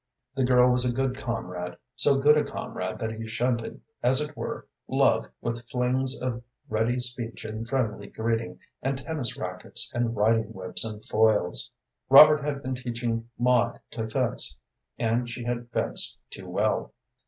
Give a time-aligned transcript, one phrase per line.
[0.33, 4.35] The girl was a good comrade, so good a comrade that she shunted, as it
[4.35, 10.53] were, love with flings of ready speech and friendly greeting, and tennis rackets and riding
[10.53, 11.69] whips and foils.
[12.09, 14.57] Robert had been teaching Maud to fence,
[14.97, 16.95] and she had fenced too well.